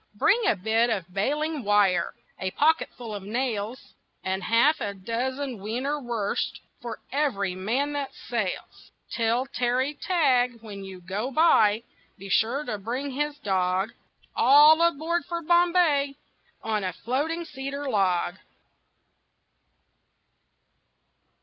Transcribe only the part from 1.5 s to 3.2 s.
wire, A pocketful